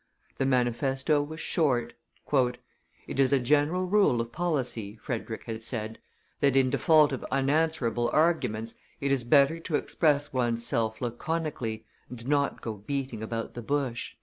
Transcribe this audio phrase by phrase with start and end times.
[0.39, 1.93] The manifesto was short.
[3.05, 5.99] "It is a general rule of policy," Frederick had said,
[6.39, 12.27] "that, in default of unanswerable arguments, it is better to express one's self laconically, and
[12.27, 14.15] not go beating about the bush."